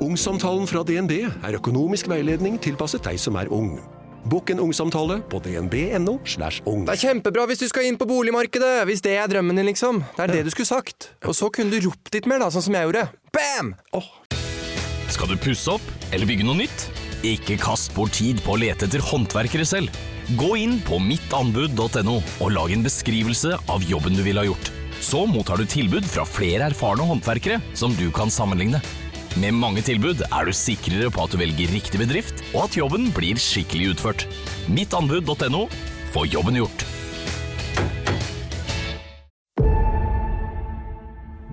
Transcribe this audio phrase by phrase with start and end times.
[0.00, 3.74] Ungsamtalen fra DNB er økonomisk veiledning tilpasset deg som er ung.
[4.32, 6.14] Bokk en ungsamtale på dnb.no.
[6.24, 6.86] slash ung.
[6.88, 10.00] Det er kjempebra hvis du skal inn på boligmarkedet, hvis det er drømmen din, liksom.
[10.16, 11.10] Det er det du skulle sagt.
[11.28, 13.04] Og så kunne du ropt litt mer, da, sånn som jeg gjorde.
[13.36, 13.74] Bam!
[15.12, 15.84] Skal du pusse opp
[16.14, 16.86] eller bygge noe nytt?
[17.26, 19.92] Ikke kast bort tid på å lete etter håndverkere selv.
[20.40, 24.72] Gå inn på mittanbud.no og lag en beskrivelse av jobben du ville ha gjort.
[25.04, 28.80] Så mottar du tilbud fra flere erfarne håndverkere som du kan sammenligne.
[29.38, 33.12] Med mange tilbud er du sikrere på at du velger riktig bedrift, og at jobben
[33.14, 34.24] blir skikkelig utført.
[34.66, 35.68] Mittanbud.no
[36.10, 36.82] få jobben gjort.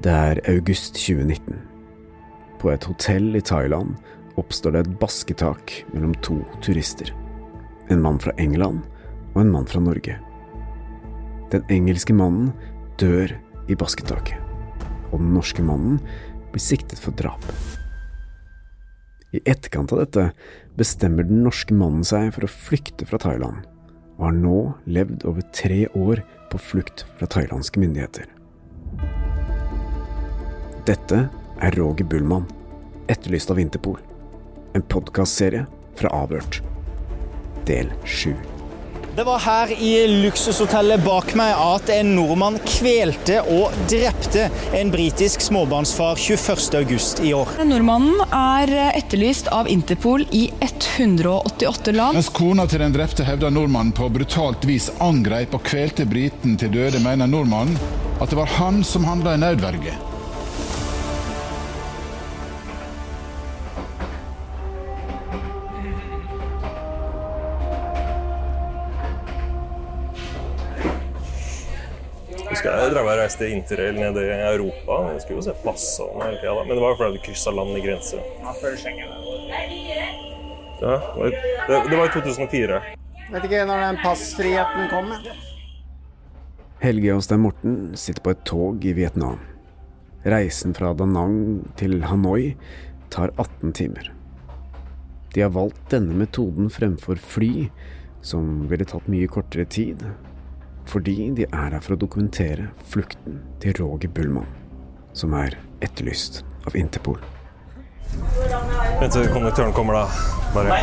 [0.01, 1.61] Det er august 2019.
[2.57, 3.93] På et hotell i Thailand
[4.41, 7.13] oppstår det et basketak mellom to turister.
[7.93, 8.81] En mann fra England
[9.35, 10.17] og en mann fra Norge.
[11.53, 12.49] Den engelske mannen
[12.97, 13.37] dør
[13.69, 14.41] i basketaket,
[15.11, 16.01] og den norske mannen
[16.57, 17.43] blir siktet for drap.
[19.31, 20.31] I etterkant av dette
[20.77, 23.61] bestemmer den norske mannen seg for å flykte fra Thailand,
[24.17, 24.57] og har nå
[24.89, 28.25] levd over tre år på flukt fra thailandske myndigheter.
[30.87, 31.27] Dette
[31.61, 32.47] er Roger Bullmann,
[33.11, 33.99] etterlyst av Interpol.
[34.73, 35.67] En podkastserie
[35.99, 36.61] fra Avhørt.
[37.67, 38.33] Del sju.
[39.17, 44.43] Det var her i luksushotellet bak meg at en nordmann kvelte og drepte
[44.77, 47.55] en britisk småbarnsfar 21.8 i år.
[47.65, 52.19] Nordmannen er etterlyst av Interpol i 188 land.
[52.19, 56.77] Mens kona til den drepte hevder nordmannen på brutalt vis angrep og kvelte briten til
[56.77, 57.81] døde, mener nordmannen
[58.21, 59.97] at det var han som handla i nødverge.
[72.87, 74.99] Jeg drev og reiste interrail nede i Europa.
[75.13, 76.53] Jeg skulle jo se pass hele tida.
[76.63, 78.21] Men det var jo fordi du kryssa land i grense.
[78.43, 79.11] Ja, før Schengen.
[80.77, 82.81] Ja, det, var- det var i 2004.
[83.31, 85.09] Vet ikke når den passfriheten kom.
[85.11, 85.35] jeg.
[86.79, 89.39] Helge og Stein Morten sitter på et tog i Vietnam.
[90.27, 92.55] Reisen fra Da Nang til Hanoi
[93.09, 94.11] tar 18 timer.
[95.33, 97.69] De har valgt denne metoden fremfor fly,
[98.21, 100.03] som ville tatt mye kortere tid,
[100.87, 104.47] fordi de er her for å dokumentere flukten til Roger Bullmann,
[105.17, 107.19] som er etterlyst av Interpol.
[109.01, 110.05] Vent til konduktøren kommer, da.
[110.55, 110.79] Bare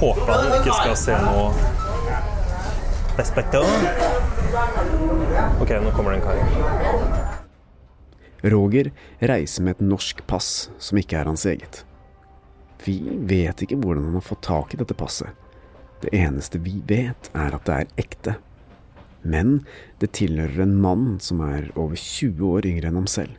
[0.00, 1.52] håper han ikke skal se noe
[3.12, 3.68] Respektor.
[5.60, 6.36] OK, nå kommer det en kar.
[8.42, 8.88] Roger
[9.20, 11.82] reiser med et norsk pass som ikke er hans eget.
[12.86, 12.96] Vi
[13.28, 15.28] vet ikke hvordan han har fått tak i dette passet.
[16.02, 18.34] Det eneste vi vet, er at det er ekte.
[19.22, 19.64] Men
[20.02, 23.38] det tilhører en mann som er over 20 år yngre enn ham selv.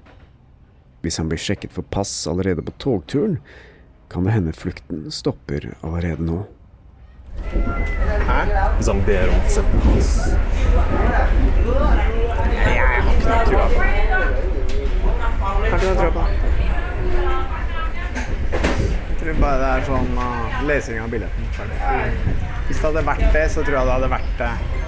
[1.03, 3.39] Hvis han blir sjekket for pass allerede på togturen,
[4.09, 6.43] kan det hende flukten stopper allerede nå.
[8.27, 8.39] Hæ?
[8.77, 10.11] Hvis han ber om å sette pass.
[12.53, 13.89] Jeg har ikke noe trua på det.
[15.43, 16.29] Har ikke noe trua på det.
[19.09, 21.51] Jeg tror bare det er sånn uh, lesing av billetten.
[21.57, 21.77] Ferdig.
[22.67, 24.82] Hvis det hadde vært det, så tror jeg det hadde vært det.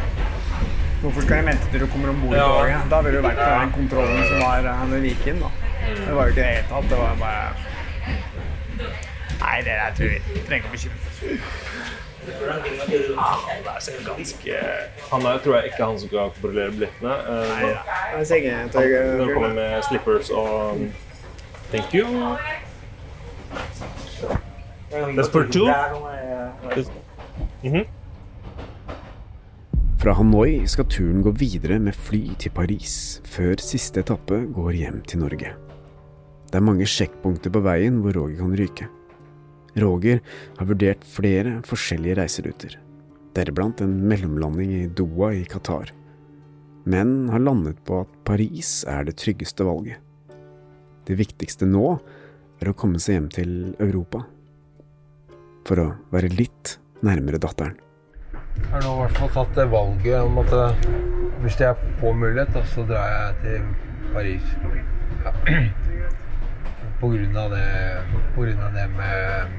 [1.05, 2.45] Hvorfor skal jeg vente til du kommer om bord i Ja.
[2.49, 2.89] toget?
[2.89, 5.39] Da ville du vært på den kontrollen som var med ved Viken.
[5.43, 5.49] Da.
[6.07, 6.89] Det var jo ikke det i det hele tatt.
[6.89, 7.45] Det var bare
[9.45, 11.19] Nei, det der tror vi trenger ikke å bekymre oss.
[13.89, 14.53] Er ganske
[15.11, 17.13] Han er tror jeg ikke han som skal kontrollere billettene.
[17.13, 17.77] Eh, Nei, ja.
[17.77, 18.25] er Han
[19.19, 20.93] han kommer med slippers og um,
[21.71, 22.05] Thank you.
[25.15, 25.67] That's for two.
[27.63, 27.85] Mhm.
[30.05, 34.99] Fra Hanoi skal turen gå videre med fly til Paris, før siste etappe går hjem
[35.09, 35.53] til Norge.
[36.45, 38.85] Det er mange sjekkpunkter på veien hvor Roger kan ryke.
[39.81, 40.19] Roger
[40.59, 42.75] har vurdert flere forskjellige reiseruter,
[43.33, 45.89] deriblant en mellomlanding i Doha i Qatar,
[46.85, 49.97] men har landet på at Paris er det tryggeste valget.
[51.09, 51.95] Det viktigste nå
[52.61, 54.21] er å komme seg hjem til Europa,
[55.65, 57.81] for å være litt nærmere datteren.
[58.71, 60.87] Har nå i hvert fall tatt det valget om at eh,
[61.43, 63.61] hvis jeg får mulighet, da, så drar jeg til
[64.13, 64.45] Paris.
[65.25, 65.31] Ja.
[66.99, 67.65] på grunn av det,
[68.35, 69.55] på grunn av det med,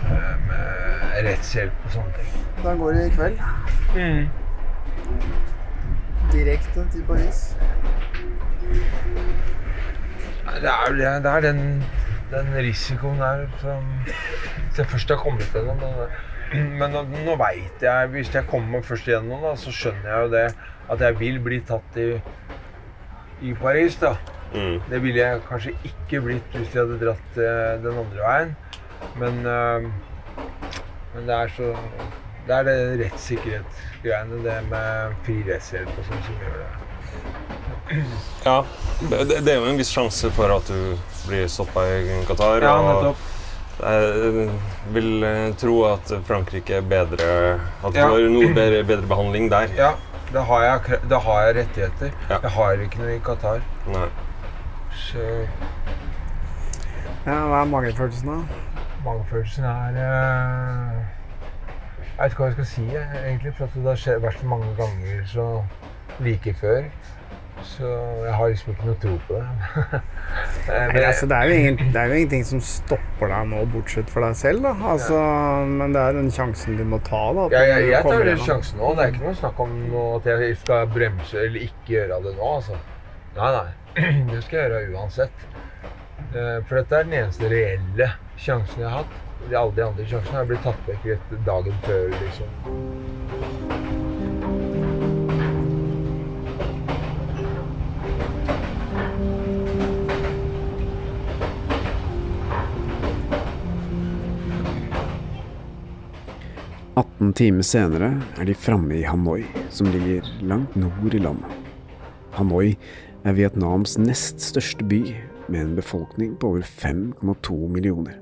[0.00, 2.30] eh, med rettshjelp og sånne ting.
[2.64, 3.36] Da går det i kveld.
[6.32, 7.40] Direkte til Paris.
[10.60, 11.60] Det er, det er- det er den,
[12.30, 15.94] den risikoen der som Hvis jeg først har kommet gjennom den
[16.50, 20.26] Men nå, nå veit jeg Hvis jeg kommer meg først igjennom, da, så skjønner jeg
[20.26, 20.46] jo det
[20.90, 22.08] at jeg vil bli tatt i,
[23.46, 23.94] i Paris.
[24.00, 24.16] da.
[24.90, 28.56] Det ville jeg kanskje ikke blitt hvis jeg hadde dratt eh, den andre veien.
[29.20, 29.86] Men, eh,
[31.14, 31.70] men det er så
[32.48, 36.70] Det er det rettssikkerhetsgreiene, det med fri rettshjelp og sånn, som gjør det.
[38.46, 38.56] Ja,
[39.10, 40.96] det, det er jo en viss sjanse for at du
[41.28, 42.64] blir stoppa i Qatar.
[42.64, 43.29] Ja, nettopp.
[43.80, 44.48] Jeg
[44.94, 47.28] vil eh, tro at Frankrike er bedre
[47.84, 48.08] At du Ja.
[48.08, 49.68] får noe bedre, bedre behandling der.
[49.76, 49.92] Ja,
[50.32, 52.10] da har jeg, da har jeg rettigheter.
[52.30, 52.38] Ja.
[52.42, 53.60] Jeg har ikke noe i Qatar.
[53.86, 54.08] Nei.
[55.08, 55.24] Så
[57.26, 58.38] Ja, Hva er mangelfølelsen, da?
[59.04, 61.00] Mangelfølelsen er eh,
[62.16, 62.84] Jeg vet ikke hva jeg skal si,
[63.24, 63.54] egentlig.
[63.56, 65.46] For at det har skjedd, vært så mange ganger så
[66.20, 66.82] like før.
[67.66, 67.88] Så
[68.24, 70.00] jeg har liksom ikke noe tro på det.
[70.70, 73.62] Eh, men Nei, altså, det, er ingen, det er jo ingenting som stopper deg nå,
[73.72, 74.62] bortsett fra deg selv.
[74.62, 74.72] da.
[74.92, 75.18] Altså,
[75.66, 77.22] Men det er den sjansen du må ta.
[77.34, 77.46] da.
[77.54, 78.92] Ja, jeg, jeg tar den sjansen nå.
[78.94, 79.74] Det er ikke noe snakk om
[80.04, 82.52] at jeg skal bremse eller ikke gjøre det nå.
[82.60, 82.78] altså.
[83.40, 83.70] Nei, nei.
[84.30, 85.46] Det skal jeg gjøre uansett.
[86.30, 89.18] Eh, For dette er den eneste reelle sjansen jeg har hatt.
[89.50, 92.12] Alle de andre sjansene har blitt tatt vekk dagen før.
[92.20, 93.99] liksom.
[107.00, 111.48] 18 timer senere er de framme i Hanoi, som ligger langt nord i landet.
[112.36, 112.74] Hanoi
[113.24, 115.00] er Vietnams nest største by,
[115.50, 118.20] med en befolkning på over 5,2 millioner.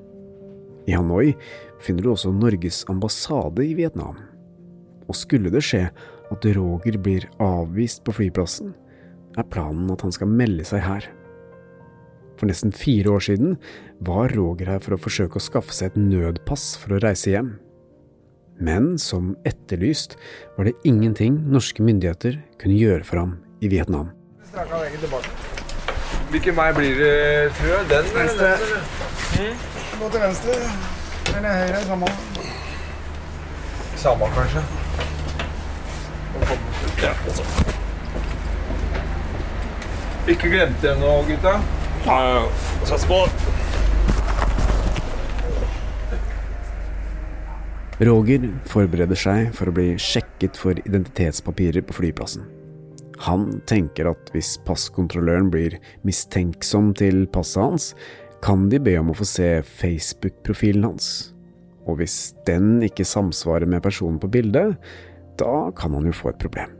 [0.86, 1.34] I Hanoi
[1.82, 4.16] finner du også Norges ambassade i Vietnam.
[5.10, 5.88] Og skulle det skje
[6.30, 8.76] at Roger blir avvist på flyplassen,
[9.34, 11.08] er planen at han skal melde seg her.
[12.38, 13.56] For nesten fire år siden
[14.06, 17.56] var Roger her for å forsøke å skaffe seg et nødpass for å reise hjem.
[18.58, 20.16] Men som etterlyst
[20.56, 24.10] var det ingenting norske myndigheter kunne gjøre for ham i Vietnam.
[26.30, 27.84] Hvilken vei blir det, tror jeg?
[27.92, 28.10] Den?
[28.16, 28.50] Venstre.
[29.36, 29.54] den.
[30.00, 30.56] Gå til venstre.
[31.36, 31.84] Eller høyre.
[31.86, 32.06] Samme.
[33.96, 34.62] Samme, kanskje.
[37.02, 37.14] Ja.
[40.28, 41.60] Ikke glemte det nå, gutta.
[42.84, 43.22] Sats på.
[47.98, 52.44] Roger forbereder seg for å bli sjekket for identitetspapirer på flyplassen.
[53.24, 55.74] Han tenker at hvis passkontrolløren blir
[56.06, 57.86] mistenksom til passet hans,
[58.44, 61.08] kan de be om å få se Facebook-profilen hans.
[61.90, 64.76] Og hvis den ikke samsvarer med personen på bildet,
[65.40, 66.70] da kan han jo få et problem.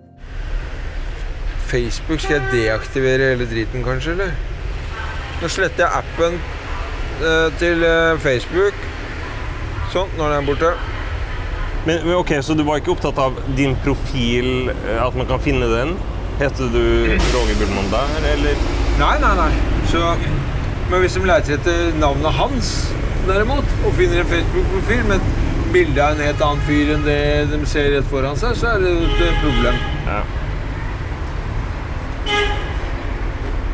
[1.66, 4.30] Facebook, skal jeg deaktivere hele driten, kanskje, eller?
[5.42, 8.86] Nå sletter jeg appen eh, til eh, Facebook.
[9.90, 10.72] Sånn, nå er den borte.
[11.88, 15.40] Men men ok, Så du var ikke opptatt av din profil, eh, at man kan
[15.40, 15.94] finne den?
[16.38, 16.82] Heter du
[17.32, 18.60] Roger Bullmann der, eller?
[19.00, 19.48] Nei, nei, nei.
[19.88, 20.02] Så,
[20.90, 22.72] men hvis de leter etter navnet hans,
[23.26, 27.18] derimot, og finner en Facebook-profil med et bilde av en helt annen fyr enn det
[27.54, 29.80] de ser rett foran seg, så er det et problem.
[30.06, 30.20] Ja.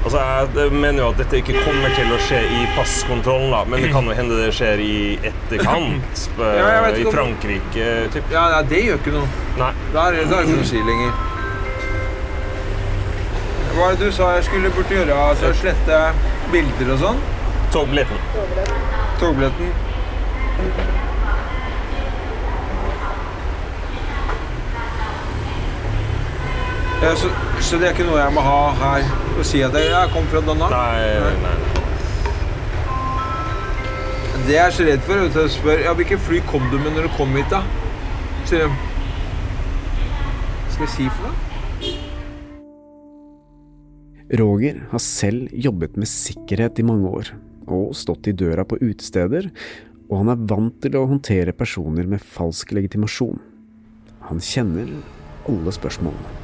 [0.05, 0.21] Altså,
[0.61, 3.93] Jeg mener jo at dette ikke kommer til å skje i passkontrollen, da, men det
[3.95, 4.97] kan jo hende det skjer i
[5.31, 6.27] etterkant.
[6.45, 8.33] Ja, I Frankrike, typ.
[8.33, 9.29] Ja, ja, det gjør ikke noe.
[9.61, 9.71] Nei.
[9.95, 11.15] Da er det ikke noe å si lenger.
[13.75, 15.17] Hva er det du sa jeg skulle burde gjøre?
[15.33, 16.03] Altså slette
[16.53, 17.25] bilder og sånn?
[17.75, 18.21] Togbilletten.
[19.19, 19.73] Togbilletten.
[27.21, 27.29] Så,
[27.61, 30.27] så det er ikke noe jeg må ha her og si at jeg, jeg kom
[30.31, 30.71] fra Danmark?
[30.73, 31.57] Nei, nei, nei.
[34.45, 36.77] Det jeg er så redd for, er du, jeg spør ja, hvilket fly kom du
[36.79, 37.63] med når du kom hit, da?
[38.49, 38.75] Sier de.
[40.75, 41.37] Skal jeg si for noe?
[44.41, 47.33] Roger har selv jobbet med sikkerhet i mange år,
[47.69, 49.51] og stått i døra på utesteder,
[50.11, 53.41] og han er vant til å håndtere personer med falsk legitimasjon.
[54.31, 54.91] Han kjenner
[55.49, 56.44] alle spørsmålene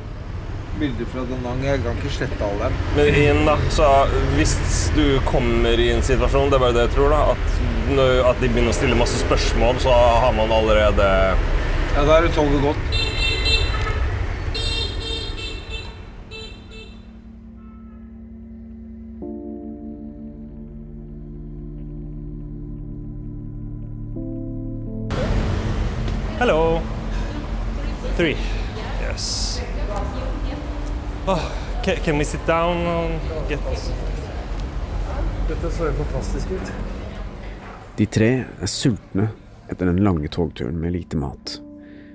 [0.80, 1.62] bilder fra den Danang.
[1.64, 2.78] Jeg kan ikke slette alle dem.
[2.96, 3.56] Men igjen, da.
[3.70, 3.88] Så
[4.38, 4.56] hvis
[4.96, 7.60] du kommer i en situasjon, det er bare det jeg tror, da, at,
[8.32, 9.94] at de begynner å stille masse spørsmål, så
[10.24, 11.12] har man allerede
[11.96, 13.08] Ja, da er det toget gått.
[26.40, 26.80] Hello.
[28.16, 28.36] Three.
[29.02, 29.60] Yes.
[31.30, 33.60] Oh, can, can we sit down and get
[35.48, 36.72] Dette så jo fantastisk ut.
[37.96, 38.30] De tre
[38.62, 39.28] er sultne
[39.70, 41.52] etter den lange togturen med lite mat,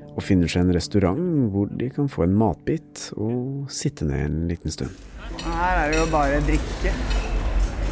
[0.10, 1.22] og finner seg en restaurant
[1.54, 4.92] hvor de kan få en matbit og sitte ned en liten stund.
[5.46, 6.92] Her er det jo bare drikke.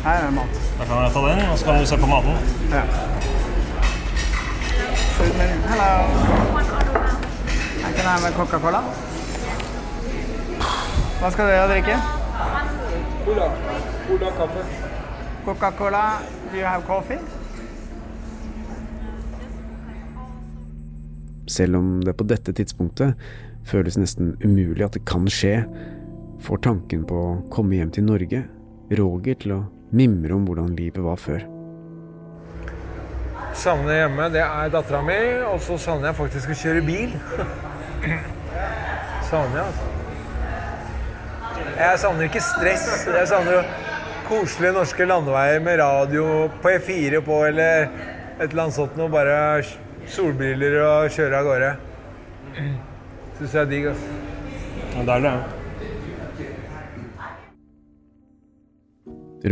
[0.04, 0.60] Her er det mat.
[0.82, 2.36] Da kan jeg ta den, og så kan du se på maten.
[2.76, 2.84] Ja.
[5.72, 5.90] Hello.
[7.80, 8.84] Her kan jeg ha med Coca-Cola.
[11.24, 11.94] Hva skal dere drikke?
[13.24, 13.46] Cola.
[14.10, 14.64] Cola kaffe.
[15.46, 16.02] Coca-Cola.
[16.52, 17.20] Do you have coffee?
[21.48, 23.16] Selv om det på dette tidspunktet
[23.64, 25.64] føles nesten umulig at det kan skje,
[26.44, 28.44] får tanken på å komme hjem til Norge
[28.92, 29.64] Roger til å
[29.96, 31.48] mimre om hvordan livet var før.
[33.56, 37.20] Savner hjemme, det er dattera mi, og så savner jeg faktisk å kjøre bil.
[39.32, 40.03] savner jeg, altså.
[41.74, 42.86] Jeg savner ikke stress.
[43.10, 43.66] Jeg savner
[44.28, 46.26] koselige norske landeveier med radio
[46.62, 47.88] på E4 på, eller
[48.38, 49.10] et eller annet sånt noe.
[49.12, 49.64] Bare
[50.14, 51.72] solbriller og kjøre av gårde.
[53.40, 54.08] Syns jeg er digg, altså.
[54.94, 55.36] Ja, det er det.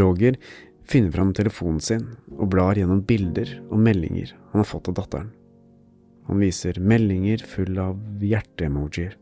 [0.01, 0.37] Roger
[0.87, 2.05] finner fram telefonen sin
[2.37, 5.33] og blar gjennom bilder og meldinger han har fått av datteren.
[6.29, 9.17] Han viser meldinger full av hjerte-emojier.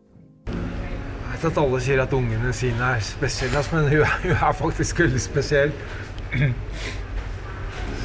[1.39, 4.55] Jeg vet at alle sier at ungene sine er spesielle, men hun er, hun er
[4.57, 5.71] faktisk veldig spesiell.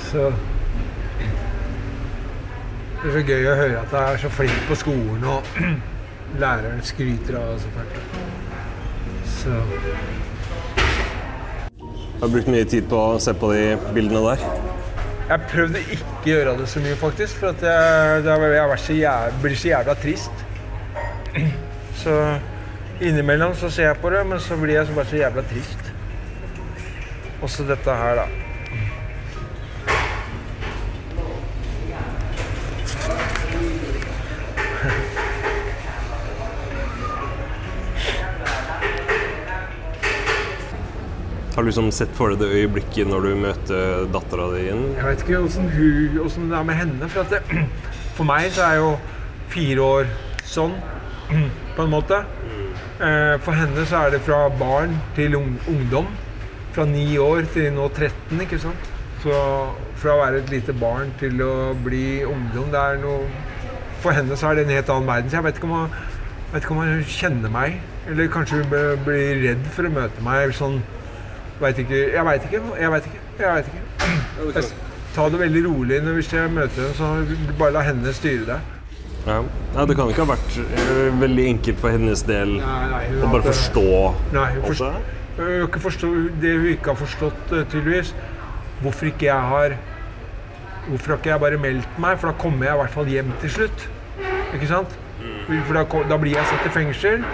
[0.07, 0.29] Så
[3.01, 5.51] Det er så gøy å høre at jeg er så flink på skolen, og
[6.45, 8.07] læreren skryter av henne
[9.33, 9.59] så
[11.91, 13.67] Jeg har brukt mye tid på å se på de
[13.99, 14.47] bildene der.
[15.27, 19.03] Jeg prøvde ikke å gjøre det så mye, faktisk, for at jeg, det jeg så
[19.03, 20.51] jæv, blir så jævla trist.
[22.05, 22.23] Så
[23.01, 25.93] innimellom så ser jeg på det, men så blir jeg så bare så jævla trist.
[27.43, 28.45] Også dette her, da.
[41.55, 44.81] Har du liksom sett for deg det øyeblikket når du møter dattera di igjen?
[44.97, 45.43] Jeg vet ikke
[46.25, 47.11] åssen det er med henne.
[47.13, 47.45] For, det,
[48.17, 48.89] for meg så er jo
[49.53, 50.11] fire år
[50.43, 50.75] sånn,
[51.77, 52.25] på en måte.
[53.01, 56.07] Eh, For henne så er det fra barn til ungdom.
[56.75, 58.91] Fra ni år til nå 13, ikke sant.
[59.23, 59.35] Så
[59.99, 63.27] fra å være et lite barn til å bli ungdom, det er noe
[64.05, 65.31] For henne så er det en helt annen verden.
[65.31, 65.95] Så jeg vet ikke om hun,
[66.53, 67.79] vet ikke om hun kjenner meg.
[68.11, 70.83] Eller kanskje hun blir redd for å møte meg sånn
[71.61, 72.61] Veit ikke, jeg veit ikke.
[72.83, 73.21] Jeg vet ikke.
[73.39, 73.83] Jeg vet ikke.
[74.59, 74.65] Jeg
[75.15, 78.57] tar det veldig rolig når hvis jeg møter henne, så bare la henne styre det.
[79.25, 79.39] Ja.
[79.75, 83.31] ja, Det kan ikke ha vært eh, veldig enkelt for hennes del Nei, nei, å
[83.33, 83.55] bare hadde...
[83.55, 83.85] forstå
[84.35, 84.85] Nei, hun, forst...
[85.65, 86.11] ikke forstå,
[86.43, 88.13] det hun ikke har forstått, eh, tydeligvis,
[88.83, 89.79] hvorfor ikke jeg har
[90.85, 92.19] Hvorfor har ikke jeg bare meldt meg?
[92.21, 93.85] For da kommer jeg i hvert fall hjem til slutt.
[94.53, 94.99] Ikke sant?
[95.47, 97.25] For da, da blir jeg satt i fengsel,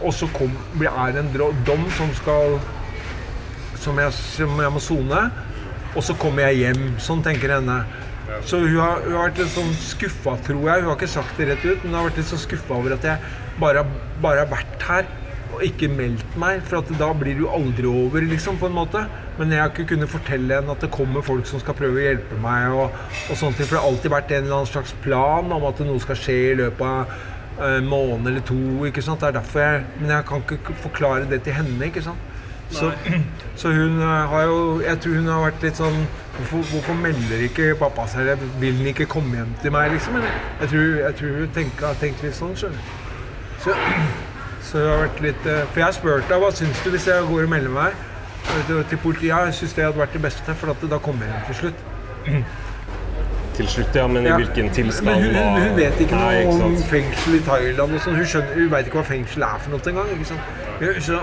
[0.00, 2.56] og så kom, er det en dom som skal
[3.82, 5.22] som jeg, som jeg må sone.
[5.92, 6.84] Og så kommer jeg hjem.
[7.02, 7.82] Sånn tenker henne.
[8.46, 10.84] Så hun har, hun har vært litt sånn skuffa, tror jeg.
[10.84, 12.96] Hun har ikke sagt det rett ut, men hun har vært litt sånn skuffa over
[12.96, 13.84] at jeg bare,
[14.22, 15.10] bare har vært her
[15.52, 16.62] og ikke meldt meg.
[16.68, 19.04] For at da blir det jo aldri over, liksom, på en måte.
[19.38, 22.06] Men jeg har ikke kunnet fortelle henne at det kommer folk som skal prøve å
[22.06, 22.72] hjelpe meg.
[22.76, 22.96] Og,
[23.28, 26.02] og ting, For det har alltid vært en eller annen slags plan om at noe
[26.02, 27.14] skal skje i løpet av
[27.62, 28.58] en måned eller to.
[28.88, 29.20] ikke sant?
[29.20, 31.78] Det er derfor jeg, Men jeg kan ikke forklare det til henne.
[31.86, 32.28] ikke sant?
[32.72, 32.92] Så,
[33.60, 35.98] så hun eh, har jo Jeg tror hun har vært litt sånn
[36.32, 38.30] Hvorfor, hvorfor melder ikke pappa seg?
[38.60, 40.14] Vil han ikke komme hjem til meg, liksom?
[40.60, 42.86] Jeg tror, jeg tror hun tenker, har tenkt litt sånn, skjønner.
[43.64, 43.74] Så,
[44.64, 47.06] så hun har vært litt eh, For jeg har spurt deg hva syns du hvis
[47.06, 47.92] jeg går og melder meg
[48.88, 49.28] til, politiet.
[49.30, 51.84] Jeg syns det hadde vært det beste, for at da kommer jeg hjem til slutt.
[53.52, 54.36] Til slutt, ja, men i Ja.
[54.40, 55.06] hvilken tilstand?
[55.06, 57.92] Men hun, hun, hun vet ikke Nei, noe om fengsel i Thailand.
[57.94, 58.16] og sånn.
[58.16, 60.08] Hun, skjønner- hun vet ikke hva fengsel er for noe engang.
[60.16, 60.24] ikke
[61.04, 61.18] Så,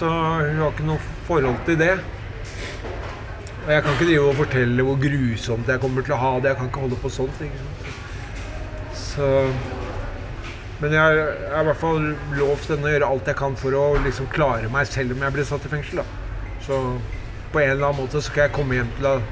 [0.00, 1.94] så hun har ikke noe forhold til det.
[3.66, 6.48] Og jeg kan ikke drive og fortelle hvor grusomt jeg kommer til å ha det.
[6.50, 7.42] Jeg kan ikke holde på sånt.
[8.98, 9.28] Så
[10.82, 13.84] Men jeg, har- i hvert fall lovt henne å gjøre alt jeg kan for å
[14.02, 15.96] liksom klare meg selv om jeg blir satt i fengsel.
[16.02, 16.04] da.
[16.66, 16.98] Så
[17.52, 19.22] på en eller annen måte så skal jeg komme hjem til henne.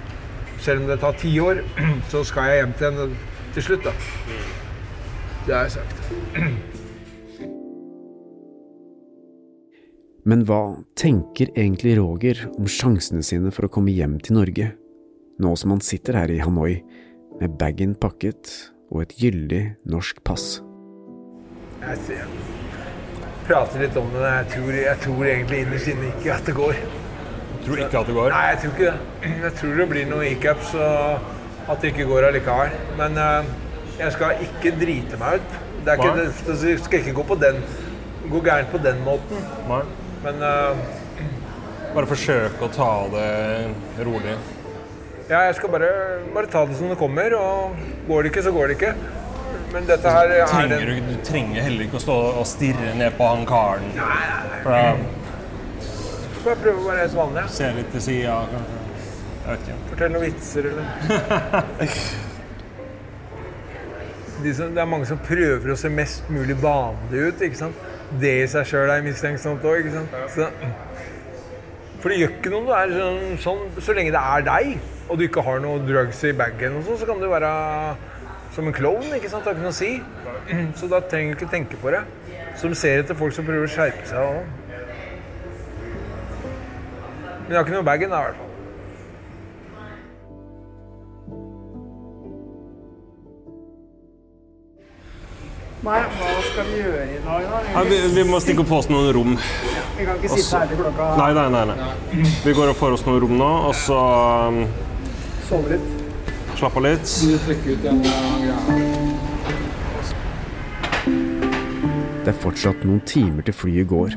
[0.60, 1.62] Selv om det tar ti år,
[2.10, 3.16] så skal jeg hjem til henne
[3.54, 3.92] til slutt, da.
[5.46, 5.96] Det har jeg sagt.
[10.30, 14.68] Men hva tenker egentlig Roger om sjansene sine for å komme hjem til Norge,
[15.42, 16.76] nå som han sitter her i Hanoi
[17.40, 18.52] med bagen pakket
[18.92, 20.60] og et gyldig norsk pass.
[21.82, 22.28] Jeg
[23.48, 24.22] prater litt om det.
[24.28, 26.78] Jeg tror, jeg tror egentlig innerst inne ikke at det går.
[27.64, 28.30] Tror ikke at det går?
[28.36, 29.32] Nei, jeg tror ikke det.
[29.48, 32.76] Jeg tror det blir noen hiccups og at det ikke går allikevel.
[33.00, 33.50] Men eh,
[34.04, 35.58] jeg skal ikke drite meg ut.
[35.80, 37.64] Det, er ikke, det skal ikke gå på den
[38.30, 39.42] gå gærent på den måten.
[39.66, 39.82] Nei.
[40.24, 40.76] Men eh,
[41.94, 44.34] Bare forsøke å ta det rolig.
[45.30, 45.88] ja, jeg skal bare,
[46.34, 47.34] bare ta det som det kommer.
[47.38, 48.92] Og går det ikke, så går det ikke.
[49.70, 53.14] Men dette her er Trenger du, du trenger heller ikke å stå og stirre ned
[53.18, 53.90] på han karen.
[54.64, 54.82] For da
[56.40, 57.42] Bare prøve å være helt vanlig?
[57.52, 58.78] Se litt til sida, kanskje.
[59.40, 59.76] Jeg vet ikke.
[59.90, 60.84] Fortell noen vitser, eller
[64.40, 67.42] De som, Det er mange som prøver å se mest mulig vanlig ut.
[67.44, 67.76] ikke sant?
[68.18, 70.16] Det i seg sjøl er mistenksomt òg, ikke sant?
[70.34, 70.48] Så,
[72.00, 74.72] for det gjør ikke noe om du er sånn, sånn Så lenge det er deg,
[75.06, 77.50] og du ikke har noe drugs i bagen, og sånn, så kan du være
[78.56, 79.14] som en klovn.
[79.14, 79.44] ikke sant?
[79.44, 79.92] Det har ikke noe å si.
[80.80, 82.02] Så da trenger du ikke tenke på det.
[82.58, 84.42] så du ser etter folk som prøver å skjerpe seg òg.
[87.46, 88.50] Men jeg har ikke noe i bagen, da, i hvert fall.
[95.80, 96.29] Nei,
[96.60, 97.60] skal vi gjøre i dag, da?
[97.72, 99.36] Ja, vi, vi må stikke og på oss noen rom.
[99.96, 102.24] Vi kan ikke sitte her til klokka Nei, nei, nei, nei.
[102.44, 103.98] Vi går og får oss noen rom nå, og så
[104.50, 104.60] um,
[105.48, 105.88] Sove litt.
[106.60, 107.14] slappe av litt.
[107.24, 107.36] Du
[107.72, 108.02] ut den.
[112.20, 114.16] Det er fortsatt noen timer til flyet går,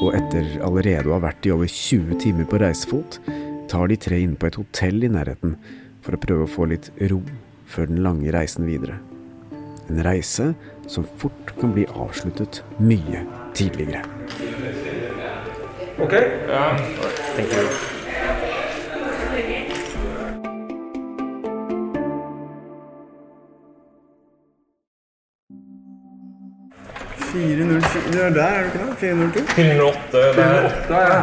[0.00, 3.22] og etter allerede å ha vært i over 20 timer på reisefot,
[3.70, 5.56] tar de tre inn på et hotell i nærheten
[6.04, 7.22] for å prøve å få litt ro
[7.70, 8.98] før den lange reisen videre.
[9.90, 10.52] En reise
[10.86, 13.24] som fort kan bli avsluttet mye
[13.58, 14.04] tidligere.
[15.98, 16.12] Ok?
[16.48, 16.66] Ja.
[27.32, 28.96] Du er der, er du ikke det?
[28.98, 29.40] 402?
[29.54, 31.22] 408, det er- 408, ja.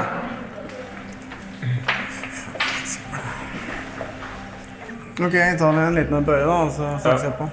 [5.26, 7.50] Ok, jeg tar en liten bøye, da, og så ses vi på.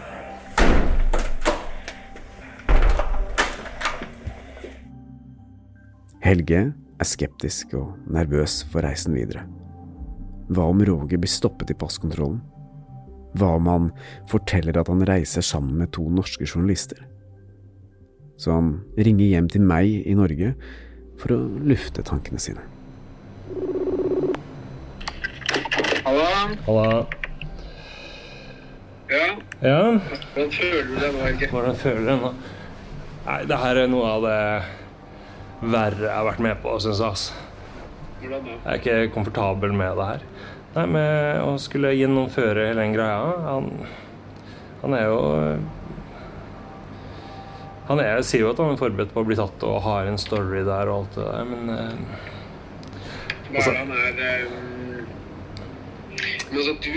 [6.25, 9.43] Helge er skeptisk og nervøs for reisen videre.
[10.49, 12.39] Hva om Roger blir stoppet i passkontrollen?
[13.37, 13.89] Hva om han
[14.31, 17.03] forteller at han reiser sammen med to norske journalister?
[18.41, 20.55] Så han ringer hjem til meg i Norge
[21.21, 22.65] for å lufte tankene sine.
[26.07, 26.25] Hallo?
[26.71, 26.87] Halla.
[29.13, 29.27] Ja?
[29.61, 29.83] Ja?
[30.33, 31.51] Hvordan føler du deg nå, Helge?
[31.53, 32.33] Hvordan føler du deg nå?
[33.29, 34.41] Nei, det her er noe av det
[35.73, 37.41] verre jeg har vært med på, syns jeg.
[38.21, 38.57] Hvordan da?
[38.57, 40.27] Jeg er ikke komfortabel med det her.
[40.75, 43.69] Nei, med å skulle gjennomføre hele den greia Han,
[44.83, 45.19] han er jo
[47.87, 50.19] Han er, sier jo at han er forberedt på å bli tatt og har en
[50.19, 51.95] story der og alt det der, men eh,
[53.53, 54.45] Hva er det han er eh,
[56.49, 56.91] Men altså, du,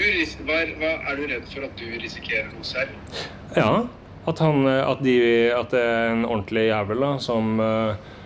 [0.47, 3.21] hva hva, er du redd for at du risikerer noe selv?
[3.53, 3.71] Ja.
[4.27, 5.13] At, han, at, de,
[5.56, 8.16] at det er en ordentlig jævel da, som, eh,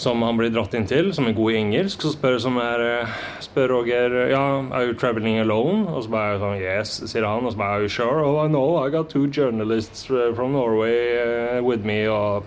[0.00, 2.00] som han blir dratt inn til, som er god i engelsk.
[2.00, 5.82] Så spør, som er, eh, spør Roger ja, are you traveling alone?
[5.92, 7.44] Og så bare sånn Yes, sier han.
[7.44, 8.24] Og så bare Are you sure?
[8.24, 8.78] Oh, I know.
[8.80, 12.06] I got two journalists eh, from Norway eh, with me.
[12.08, 12.44] Og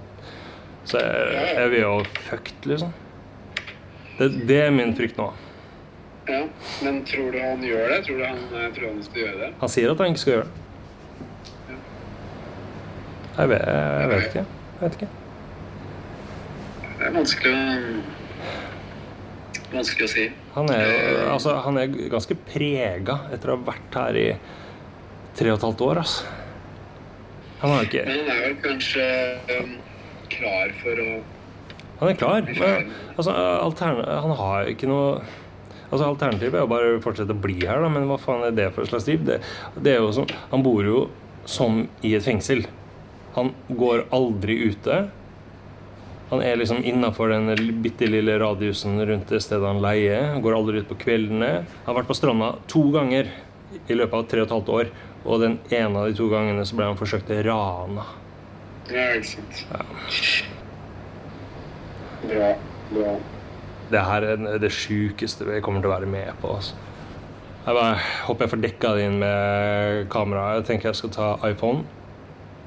[0.90, 1.94] så er, er vi jo
[2.26, 2.94] fucked, liksom.
[4.18, 5.30] Det, det er min frykt nå.
[6.28, 6.46] Ja,
[6.82, 8.04] Men tror du han gjør det?
[8.08, 9.56] Tror du han, tror han skal gjøre det?
[9.62, 10.60] Han sier at han ikke skal gjøre det.
[13.34, 14.46] Jeg vet, jeg vet ikke.
[14.46, 15.18] Jeg vet ikke.
[17.04, 17.64] Det er vanskelig å
[19.74, 20.24] Vanskelig å si.
[20.54, 20.92] Han er,
[21.34, 24.26] altså, han er ganske prega etter å ha vært her i
[25.36, 26.00] tre og et halvt år.
[26.04, 26.28] Altså.
[27.64, 29.08] Han har ikke Men han er vel kanskje
[29.50, 29.74] um,
[30.32, 31.08] klar for å
[32.04, 35.24] Han er klar, men altså, han har ikke noe
[35.90, 38.56] Altså Alternativet er jo bare å fortsette å bli her, da, men hva faen er
[38.56, 39.28] det for et slags liv?
[39.28, 39.42] Det,
[39.76, 41.04] det er jo som, han bor jo
[41.46, 42.64] som i et fengsel.
[43.36, 45.04] Han går aldri ute.
[46.34, 47.52] Han er liksom innafor den
[47.84, 50.40] bitte lille radiusen rundt det stedet han leier.
[50.42, 51.50] Går aldri ut på kveldene.
[51.62, 53.30] Han har vært på stranda to ganger
[53.86, 54.90] i løpet av tre og et halvt år.
[55.28, 58.08] Og den ene av de to gangene så ble han forsøkt rana.
[58.90, 59.62] Ja, ikke sant.
[62.26, 62.52] Bra.
[62.90, 63.16] Bra.
[63.94, 66.58] Det her er det sjukeste vi kommer til å være med på.
[66.58, 66.82] Altså.
[67.64, 70.56] Jeg bare håper jeg får dekka det inn med kamera.
[70.58, 71.86] Jeg tenker jeg skal ta iPhone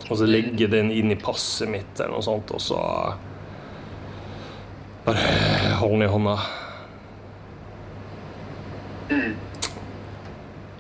[0.07, 2.79] og så legge den inn i passet mitt eller noe sånt, og så
[5.07, 6.37] bare hold den i hånda.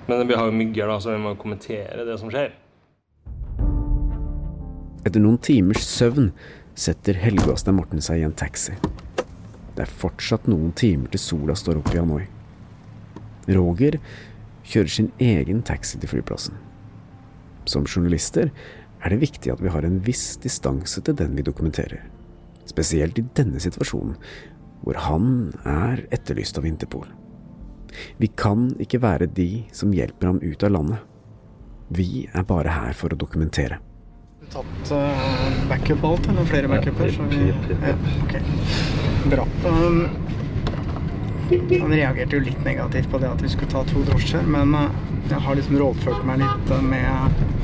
[0.06, 2.54] Men vi har jo mygger, da, så vi må kommentere det som skjer.
[5.06, 6.32] Etter noen timers søvn
[6.78, 8.74] setter Helge og Stein Morten seg i en taxi.
[9.76, 12.24] Det er fortsatt noen timer til sola står opp i Hanoi.
[13.46, 14.00] Roger
[14.66, 16.58] kjører sin egen taxi til flyplassen.
[17.66, 22.15] Som journalister er det viktig at vi har en viss distanse til den vi dokumenterer.
[22.66, 24.16] Spesielt i denne situasjonen,
[24.82, 25.28] hvor han
[25.66, 27.08] er etterlyst av Interpol.
[28.20, 31.04] Vi kan ikke være de som hjelper ham ut av landet.
[31.88, 33.78] Vi er bare her for å dokumentere.
[34.40, 37.10] Du har tatt uh, backup alt, eller flere backuper?
[37.14, 37.94] så vi, ja.
[39.30, 39.46] Bra.
[39.64, 40.06] Um,
[41.50, 44.90] han reagerte jo litt negativt på det at vi skulle ta to drosjer, men uh,
[45.30, 47.55] jeg har liksom rådført meg litt uh, med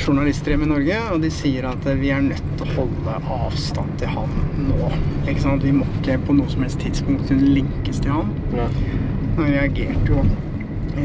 [0.00, 3.96] journalister hjemme i Norge, og de sier at vi er nødt til å holde avstand
[4.00, 4.36] til han
[4.68, 4.90] nå.
[5.28, 5.64] Ikke sant?
[5.66, 8.34] Vi må ikke på noe som helst tidspunkt kunne linkes til han.
[8.50, 10.24] Nå reagerte jo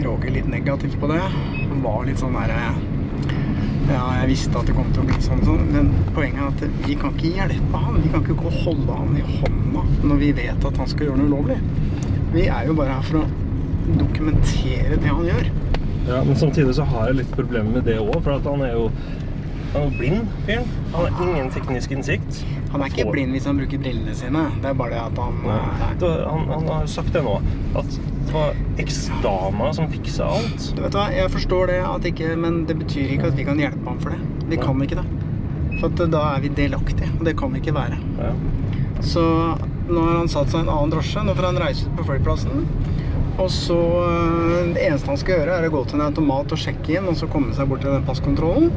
[0.05, 1.21] Roger litt negativt på det.
[1.21, 2.59] Han var litt sånn derre
[3.85, 6.47] ja, jeg visste at det kom til å bli sånn, og sånn, men poenget er
[6.49, 7.99] at vi kan ikke hjelpe han.
[8.01, 11.11] Vi kan ikke gå og holde han i hånda når vi vet at han skal
[11.11, 11.59] gjøre noe ulovlig.
[12.33, 15.51] Vi er jo bare her for å dokumentere det han gjør.
[16.07, 18.75] Ja, Men samtidig så har jeg litt problemer med det òg, for at han er
[18.75, 18.89] jo
[19.75, 20.67] han er blind, fyren.
[20.93, 22.37] Han har ingen teknisk innsikt.
[22.71, 24.45] Han er ikke blind hvis han bruker brillene sine.
[24.63, 25.89] Det er bare det at han Nei.
[25.99, 27.33] Da, han, han har jo sagt det nå,
[27.81, 30.69] at det var eksdama som fiksa alt.
[30.77, 33.59] Du vet hva, jeg forstår det, at ikke, men det betyr ikke at vi kan
[33.59, 34.47] hjelpe ham for det.
[34.53, 35.05] Vi kan ikke det.
[35.81, 37.99] For at da er vi delaktige, og det kan vi ikke være.
[38.21, 38.31] Ja.
[39.03, 39.25] Så
[39.91, 41.23] nå har han satt seg i en annen drosje.
[41.27, 42.63] Nå får han reise ut på flyplassen.
[43.41, 46.61] Og så øh, Det eneste han skal gjøre, er å gå til en automat og
[46.61, 48.71] sjekke inn, og så komme seg bort til den passkontrollen.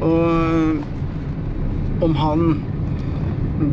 [0.00, 2.44] Og øh, om han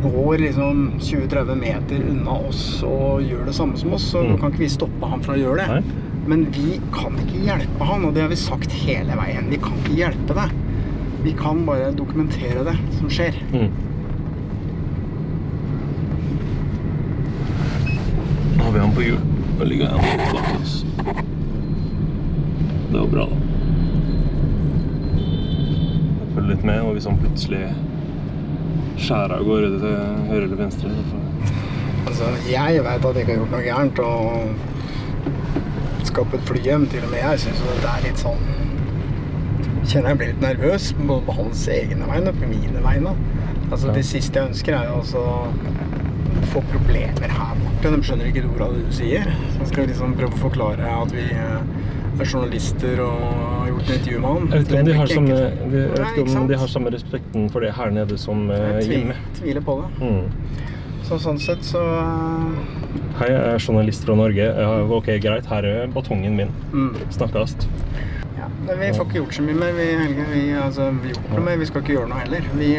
[0.04, 4.34] går liksom 20-30 meter unna oss og gjør det samme som oss, så Mm.
[4.38, 5.82] kan ikke vi stoppe han fra å gjøre det.
[6.28, 9.48] Men vi kan ikke hjelpe han, og det har vi sagt hele veien.
[9.48, 10.52] Vi kan ikke hjelpe deg.
[11.24, 13.34] Vi kan bare dokumentere det som skjer.
[13.50, 13.70] Mm.
[18.58, 19.18] Nå har vi han på hjul.
[19.58, 20.00] Nå ligger han
[20.32, 20.84] bak oss.
[22.92, 23.36] Det var bra, da.
[25.18, 27.64] Jeg følger litt med, og hvis han plutselig
[28.98, 29.96] skjærer av gårde til
[30.30, 31.22] høyre eller venstre så får...
[32.08, 34.12] Altså, jeg vet at jeg ikke har gjort noe gærent, og
[36.08, 36.84] skape et fly hjem.
[36.92, 38.42] Til og med jeg syns det er litt sånn
[39.88, 43.12] Kjenner jeg blir litt nervøs, både på hans egne vegne og på mine vegne.
[43.70, 45.24] Altså, Det siste jeg ønsker, er jo å
[46.52, 47.47] få problemer her
[47.78, 47.94] borte.
[47.94, 49.28] De skjønner ikke et ord av det du sier.
[49.52, 53.84] Så jeg skal liksom prøve å forklare at vi eh, er journalister og har gjort
[53.84, 54.48] et intervju med han.
[54.48, 55.36] Jeg vet ikke om de har samme,
[55.74, 59.20] de, jeg Nei, de har samme respekten for det her nede som eh, Jeg hjemme.
[59.38, 59.88] tviler på det.
[60.02, 60.66] Mm.
[61.08, 62.58] Så sånn sett så eh,
[63.18, 64.50] Hei, jeg er journalist fra Norge.
[64.94, 66.52] Ok, greit, her er batongen min.
[66.72, 66.92] Mm.
[67.14, 67.56] Snakkes.
[68.38, 68.46] Ja,
[68.78, 69.72] vi får ikke gjort så mye mer.
[69.74, 71.58] Vi, Helge, vi, altså, vi, gjort noe mer.
[71.58, 72.46] vi skal ikke gjøre noe heller.
[72.60, 72.70] Vi,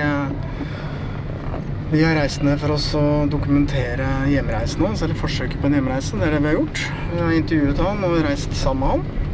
[1.91, 6.17] vi har reist ned for å dokumentere hjemreisen hans, eller forsøket på en hjemreise.
[6.19, 6.83] Det er det vi har gjort.
[7.13, 9.25] Vi har intervjuet han og reist sammen med han.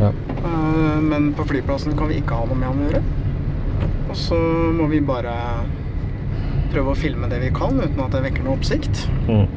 [0.00, 0.12] Ja.
[0.38, 3.02] Eh, Men på flyplassen kan vi ikke ha noe med han å gjøre.
[4.10, 4.38] Og så
[4.76, 5.34] må vi bare
[6.70, 9.04] prøve å filme det vi kan uten at det vekker noe oppsikt.
[9.26, 9.48] Mm.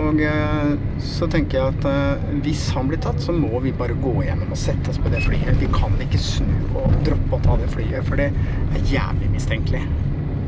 [0.00, 3.96] Og eh, så tenker jeg at eh, hvis han blir tatt, så må vi bare
[3.98, 5.56] gå gjennom og sette oss på det flyet.
[5.58, 9.82] Vi kan ikke snu og droppe å ta det flyet, for det er jævlig mistenkelig.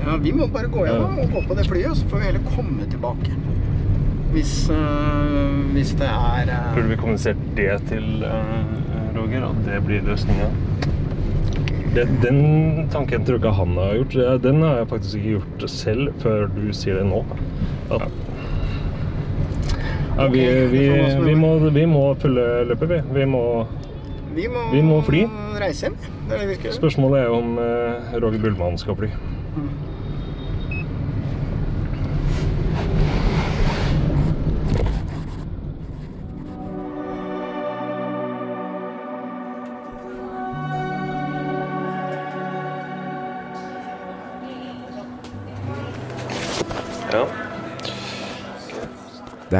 [0.03, 2.55] Ja, vi må bare gå gjennom og gå på det flyet, så får vi heller
[2.57, 3.37] komme tilbake.
[4.33, 6.75] Hvis, øh, hvis det er øh...
[6.75, 10.49] Burde vi kommunisert det til øh, Roger, at det blir løsninga?
[12.23, 14.43] Den, tanken tror jeg ikke han har gjort.
[14.43, 17.21] Den har jeg faktisk ikke gjort selv før du sier det nå.
[17.93, 18.09] At,
[20.17, 20.88] ja, vi, vi,
[21.27, 23.01] vi, må, vi må følge løpet, vi.
[23.21, 23.45] Vi må,
[24.35, 25.27] vi, må, vi må fly.
[25.61, 26.01] reise hjem.
[26.31, 26.75] Det er det.
[26.81, 27.59] Spørsmålet er om
[28.17, 29.12] Roger Bullmann skal fly.
[29.12, 29.91] Ja.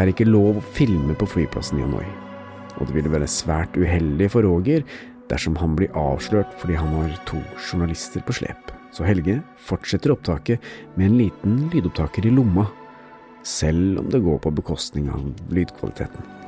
[0.03, 2.07] Er ikke lov å filme på flyplassen i Hanoi,
[2.79, 4.83] og det ville være svært uheldig for Roger
[5.31, 8.73] dersom han blir avslørt fordi han har to journalister på slep.
[8.93, 10.61] Så Helge fortsetter opptaket
[10.99, 12.67] med en liten lydopptaker i lomma,
[13.47, 16.43] selv om det går på bekostning av lydkvaliteten.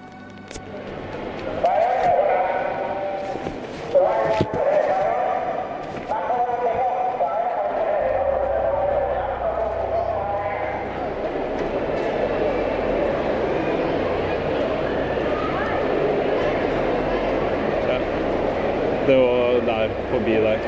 [19.06, 20.58] Det var der, forbi der.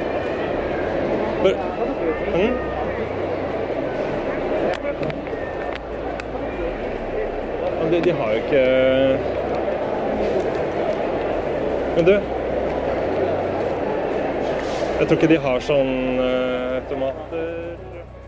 [1.40, 1.45] For,
[2.36, 2.56] mm?
[7.90, 8.62] De, de har jo ikke
[11.96, 12.14] Men du
[14.96, 17.76] Jeg tror ikke de har sånn uh, tomater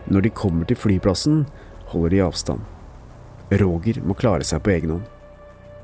[0.08, 1.42] Når de kommer til flyplassen,
[1.92, 2.60] holder de avstand.
[3.60, 5.04] Roger må klare seg på egen hånd.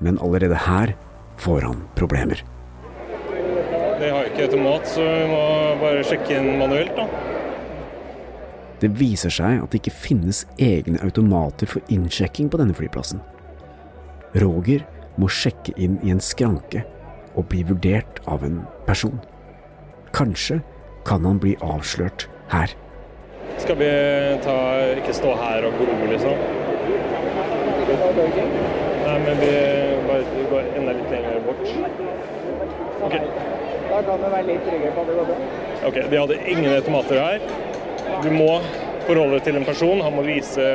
[0.01, 0.95] Men allerede her
[1.41, 2.41] får han problemer.
[4.01, 5.45] De har ikke automat, så vi må
[5.83, 7.34] bare sjekke inn manuelt, da.
[8.85, 13.23] Det viser seg at det ikke finnes egne automater for innsjekking på denne flyplassen.
[14.43, 14.85] Roger
[15.17, 16.83] må sjekke inn i en skranke
[17.33, 19.17] og bli vurdert av en person.
[20.13, 20.59] Kanskje
[21.09, 22.75] kan han bli avslørt her.
[23.63, 23.89] Skal vi
[24.45, 24.57] ta
[24.99, 26.37] Ikke stå her og glo, liksom?
[29.05, 29.53] Nei, men vi
[30.09, 31.65] bare vi går enda litt lenger bort.
[33.05, 33.17] Ok,
[33.95, 35.37] Da kan vi være litt tryggere på at det går bra.
[35.89, 37.49] ok, de hadde ingen automater her.
[38.23, 38.51] Du må
[39.07, 40.03] forholde deg til en person.
[40.05, 40.67] Han må vise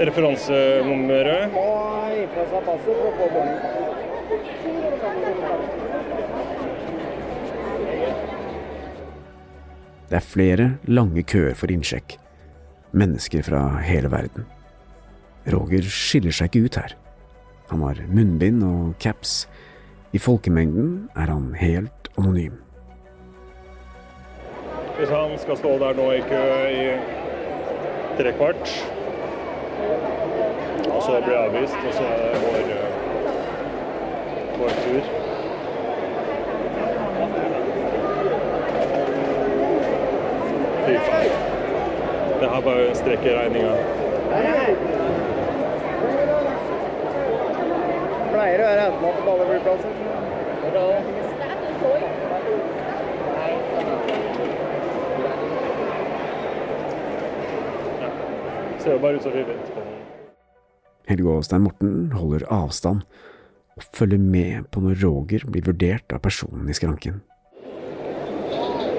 [0.00, 1.52] referansenummeret.
[10.06, 12.16] Det er flere lange køer for innsjekk.
[12.96, 14.46] Mennesker fra hele verden.
[15.52, 16.94] Roger skiller seg ikke ut her.
[17.70, 19.44] Han har munnbind og caps.
[20.14, 22.65] I folkemengden er han helt anonym.
[24.98, 26.84] Hvis han skal stå der nå i kø i
[28.18, 28.70] tre kvart,
[30.88, 32.88] og så blir avvist, og så er det vår, eh,
[34.58, 35.10] vår tur.
[40.86, 41.30] Fy faen.
[42.40, 43.76] Det her bare en strekk i regninga.
[48.32, 51.25] Pleier å være automat på alle flyplasser.
[58.86, 60.02] Ser jo bare ut som vi venter på noen.
[61.10, 63.00] Helge Aastein Morten holder avstand
[63.74, 67.16] og følger med på når Roger blir vurdert av personen i skranken.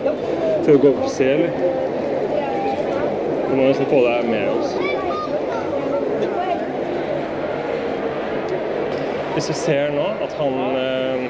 [0.03, 1.55] Skal vi gå og se, eller?
[3.47, 4.75] Vi må nesten få deg med oss.
[9.37, 11.27] Hvis vi ser nå at han eh,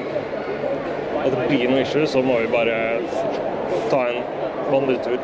[1.22, 2.74] At det blir noe issue, så må vi bare
[3.92, 4.18] ta en
[4.74, 5.22] vandretur.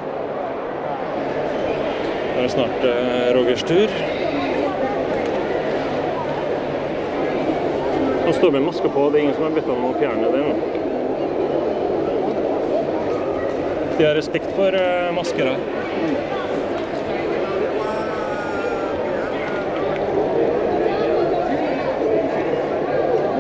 [2.34, 3.88] Nå er det snart eh, Rogers tur.
[8.24, 9.10] Han står med maska på.
[9.10, 10.58] Det er ingen som har bedt ham å fjerne den.
[13.98, 15.58] De har respekt for uh, masker her.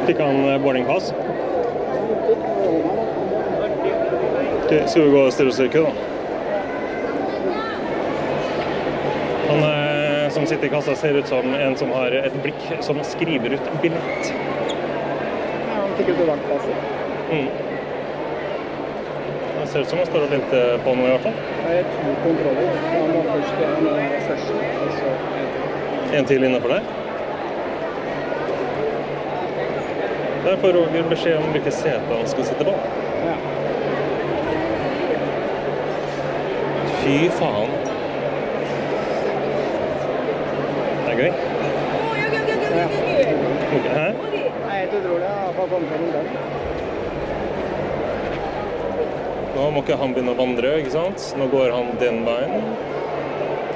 [0.06, 1.10] Fikk han boarding boardingpass?
[4.64, 5.92] Okay, skal vi gå og stille oss i kø, da?
[9.48, 12.98] Han eh, som sitter i kassa, ser ut som en som har et blikk som
[13.04, 14.32] skriver ut billett.
[15.68, 16.74] Ja, han fikk ut bevart passet.
[17.30, 17.46] Mm.
[19.60, 21.38] Det ser ut som han står og venter på noe, i hvert fall.
[21.62, 22.76] Det er to kontroller.
[22.90, 23.88] Han må først en
[24.26, 26.18] første, og så en til.
[26.18, 26.92] En til innenfor der.
[30.44, 32.76] Der får Roger beskjed om hvilke seter han skal sitte på.
[33.24, 33.40] Ja.
[37.00, 37.94] Fy faen.
[41.04, 41.32] Det er gøy.
[42.76, 42.84] Ja.
[43.76, 44.04] Ok, Hæ?
[44.04, 45.22] Det er helt utrolig.
[45.22, 45.53] Jeg har fått kommet gjennom den.
[49.54, 51.22] Nå må ikke han begynne å vandre, ikke sant?
[51.40, 52.66] Nå går han den veien.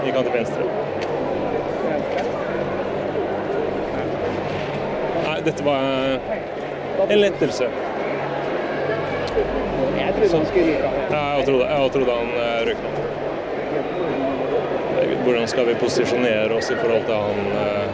[0.04, 0.66] Gikk han til venstre?
[5.22, 5.80] Nei, dette var
[7.08, 7.70] en lettelse.
[9.98, 10.94] Jeg trodde han skulle ryke av.
[11.08, 12.90] Jeg trodde, han eh, nå.
[15.24, 17.86] Hvordan skal vi posisjonere oss i forhold til han eh,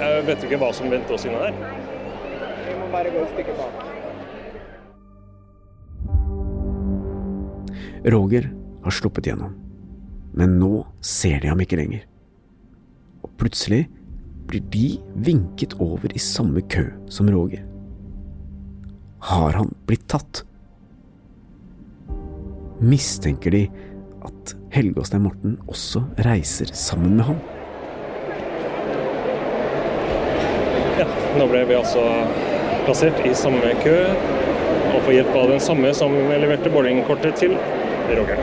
[0.00, 1.91] Jeg vet ikke hva som venter oss inne der.
[2.92, 3.82] Bare gå et stykke bak.
[8.12, 8.48] Roger
[8.84, 9.54] har sluppet gjennom,
[10.36, 12.04] men nå ser de ham ikke lenger.
[13.22, 13.86] Og plutselig
[14.50, 14.88] blir de
[15.24, 17.64] vinket over i samme kø som Roger.
[19.22, 20.42] Har han blitt tatt?
[22.82, 23.66] Mistenker de
[24.26, 27.38] at Helge og Stein Morten også reiser sammen med ham?
[30.98, 31.06] Ja,
[31.38, 32.02] nå ble vi altså
[32.86, 33.96] plassert i samme kø
[34.92, 37.56] og får hjelp av den samme som jeg leverte boardingkortet til
[38.12, 38.38] Roger.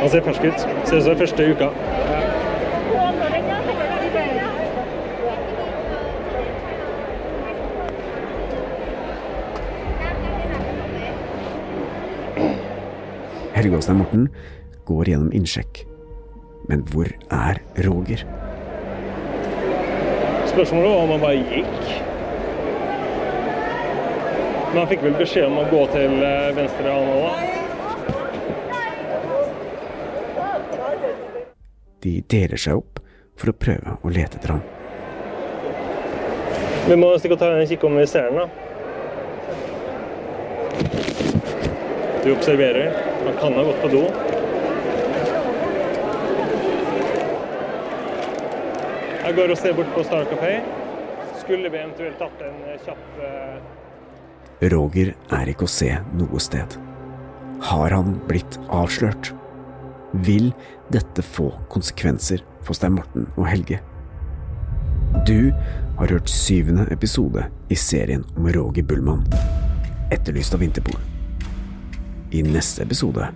[0.00, 0.60] Han ser fersk ut.
[0.88, 1.68] Ser ut som den første uka.
[13.60, 14.28] Helgåstein Morten
[14.88, 15.84] går gjennom innsjekk.
[16.70, 18.24] Men hvor er Roger?
[20.50, 21.84] Spørsmålet var om han bare gikk.
[24.70, 27.34] Men han fikk vel beskjed om å gå til eh, venstre, han òg.
[32.00, 32.98] De deler seg opp
[33.38, 34.62] for å prøve å lete etter ham.
[36.88, 38.46] Vi må stikke og ta en kikk om vi ser den, da.
[42.24, 42.90] Du observerer.
[43.24, 44.29] Han kan ha gått på do.
[49.30, 50.56] Jeg går og ser bort på Star Café.
[51.38, 54.64] Skulle vi eventuelt tatt en eh, kjapp uh...
[54.72, 56.74] Roger er ikke å se noe sted.
[57.68, 59.30] Har han blitt avslørt?
[60.26, 60.50] Vil
[60.90, 63.78] dette få konsekvenser for Stein Morten og Helge?
[65.30, 65.54] Du
[66.00, 69.22] har hørt syvende episode i serien om Roger Bullmann,
[70.10, 70.98] etterlyst av Vinterpol.
[72.34, 73.30] I neste episode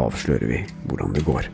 [0.00, 1.52] avslører vi hvordan det går.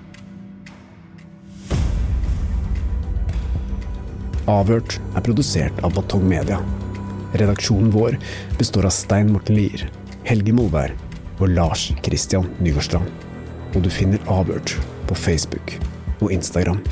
[4.45, 6.59] Avhørt er produsert av Batong Media.
[7.41, 8.19] Redaksjonen vår
[8.59, 9.87] består av Stein Morten Lier,
[10.29, 10.93] Helge Molvær
[11.39, 13.09] og Lars Christian Nygårdstrand.
[13.73, 14.75] Og du finner Avhørt
[15.09, 15.73] på Facebook
[16.19, 16.83] og Instagram.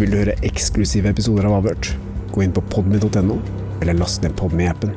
[0.00, 1.92] Vil du høre eksklusive episoder av Avhørt?
[2.34, 3.38] Gå inn på podmy.no,
[3.78, 4.96] eller last ned Podme-appen.